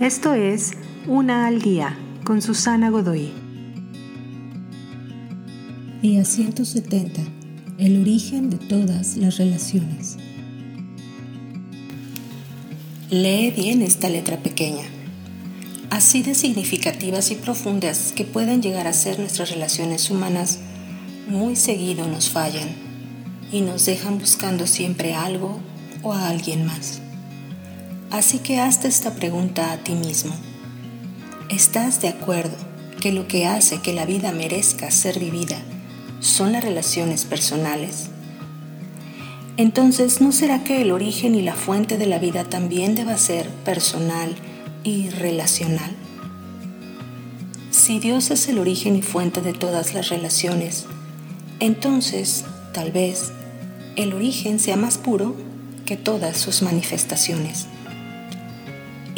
Esto 0.00 0.34
es 0.34 0.72
Una 1.06 1.46
al 1.46 1.62
Día 1.62 1.96
con 2.22 2.42
Susana 2.42 2.90
Godoy. 2.90 3.32
Día 6.02 6.22
170. 6.22 7.22
El 7.78 8.02
origen 8.02 8.50
de 8.50 8.58
todas 8.58 9.16
las 9.16 9.38
relaciones. 9.38 10.18
Lee 13.08 13.50
bien 13.56 13.80
esta 13.80 14.10
letra 14.10 14.36
pequeña. 14.36 14.84
Así 15.88 16.22
de 16.22 16.34
significativas 16.34 17.30
y 17.30 17.36
profundas 17.36 18.12
que 18.14 18.24
pueden 18.24 18.60
llegar 18.60 18.86
a 18.86 18.92
ser 18.92 19.18
nuestras 19.18 19.50
relaciones 19.50 20.10
humanas, 20.10 20.58
muy 21.26 21.56
seguido 21.56 22.06
nos 22.06 22.28
fallan 22.28 22.68
y 23.50 23.62
nos 23.62 23.86
dejan 23.86 24.18
buscando 24.18 24.66
siempre 24.66 25.14
algo 25.14 25.58
o 26.02 26.12
a 26.12 26.28
alguien 26.28 26.66
más. 26.66 27.00
Así 28.10 28.38
que 28.38 28.60
hazte 28.60 28.88
esta 28.88 29.14
pregunta 29.14 29.72
a 29.72 29.78
ti 29.78 29.92
mismo. 29.92 30.34
¿Estás 31.48 32.00
de 32.00 32.08
acuerdo 32.08 32.56
que 33.00 33.12
lo 33.12 33.26
que 33.26 33.46
hace 33.46 33.80
que 33.80 33.92
la 33.92 34.06
vida 34.06 34.32
merezca 34.32 34.90
ser 34.90 35.18
vivida 35.18 35.56
son 36.20 36.52
las 36.52 36.64
relaciones 36.64 37.24
personales? 37.24 38.10
Entonces, 39.56 40.20
¿no 40.20 40.32
será 40.32 40.64
que 40.64 40.82
el 40.82 40.90
origen 40.90 41.34
y 41.34 41.42
la 41.42 41.54
fuente 41.54 41.98
de 41.98 42.06
la 42.06 42.18
vida 42.18 42.44
también 42.44 42.94
deba 42.94 43.16
ser 43.16 43.48
personal 43.48 44.34
y 44.84 45.08
relacional? 45.10 45.96
Si 47.70 47.98
Dios 47.98 48.30
es 48.30 48.48
el 48.48 48.58
origen 48.58 48.96
y 48.96 49.02
fuente 49.02 49.40
de 49.40 49.52
todas 49.52 49.94
las 49.94 50.10
relaciones, 50.10 50.86
entonces, 51.58 52.44
tal 52.72 52.92
vez, 52.92 53.32
el 53.96 54.12
origen 54.12 54.58
sea 54.58 54.76
más 54.76 54.98
puro 54.98 55.34
que 55.86 55.96
todas 55.96 56.36
sus 56.36 56.62
manifestaciones. 56.62 57.66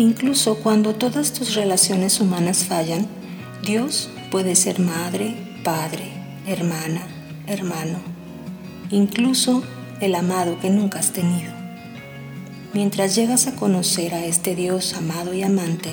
Incluso 0.01 0.59
cuando 0.59 0.95
todas 0.95 1.33
tus 1.33 1.57
relaciones 1.57 2.21
humanas 2.21 2.65
fallan, 2.65 3.09
Dios 3.65 4.09
puede 4.31 4.55
ser 4.55 4.79
madre, 4.79 5.35
padre, 5.65 6.13
hermana, 6.47 7.03
hermano, 7.49 7.99
incluso 8.91 9.65
el 10.01 10.15
amado 10.15 10.61
que 10.61 10.71
nunca 10.71 11.01
has 11.01 11.11
tenido. 11.11 11.53
Mientras 12.73 13.17
llegas 13.17 13.49
a 13.49 13.57
conocer 13.57 14.15
a 14.15 14.25
este 14.25 14.55
Dios 14.55 14.95
amado 14.95 15.35
y 15.35 15.43
amante, 15.43 15.91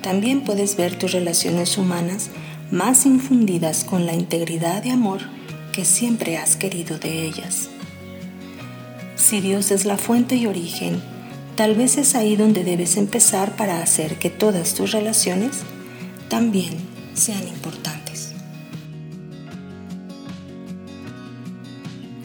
también 0.00 0.40
puedes 0.40 0.78
ver 0.78 0.98
tus 0.98 1.12
relaciones 1.12 1.76
humanas 1.76 2.30
más 2.70 3.04
infundidas 3.04 3.84
con 3.84 4.06
la 4.06 4.14
integridad 4.14 4.82
y 4.82 4.88
amor 4.88 5.20
que 5.74 5.84
siempre 5.84 6.38
has 6.38 6.56
querido 6.56 6.98
de 6.98 7.26
ellas. 7.26 7.68
Si 9.16 9.42
Dios 9.42 9.72
es 9.72 9.84
la 9.84 9.98
fuente 9.98 10.36
y 10.36 10.46
origen, 10.46 11.02
Tal 11.56 11.74
vez 11.74 11.96
es 11.96 12.14
ahí 12.14 12.36
donde 12.36 12.64
debes 12.64 12.98
empezar 12.98 13.56
para 13.56 13.82
hacer 13.82 14.18
que 14.18 14.28
todas 14.28 14.74
tus 14.74 14.92
relaciones 14.92 15.62
también 16.28 16.74
sean 17.14 17.48
importantes. 17.48 18.32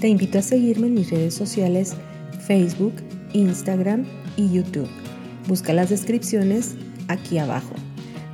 Te 0.01 0.09
invito 0.09 0.39
a 0.39 0.41
seguirme 0.41 0.87
en 0.87 0.95
mis 0.95 1.11
redes 1.11 1.33
sociales 1.33 1.93
Facebook, 2.45 2.95
Instagram 3.31 4.03
y 4.35 4.51
YouTube. 4.51 4.89
Busca 5.47 5.71
las 5.71 5.89
descripciones 5.89 6.75
aquí 7.07 7.37
abajo. 7.37 7.75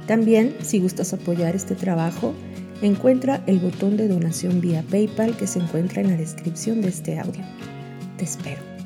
También, 0.08 0.56
si 0.64 0.80
gustas 0.80 1.14
apoyar 1.14 1.56
este 1.56 1.76
trabajo, 1.76 2.34
encuentra 2.82 3.44
el 3.46 3.60
botón 3.60 3.98
de 3.98 4.08
donación 4.08 4.62
vía 4.62 4.84
PayPal 4.90 5.38
que 5.38 5.46
se 5.46 5.60
encuentra 5.60 6.02
en 6.02 6.10
la 6.10 6.18
descripción 6.18 6.82
de 6.82 6.88
este 6.88 7.20
audio. 7.20 7.44
Te 8.18 8.24
espero. 8.24 8.77